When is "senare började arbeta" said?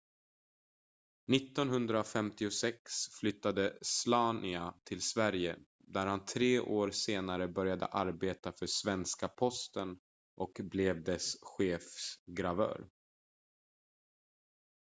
6.91-8.51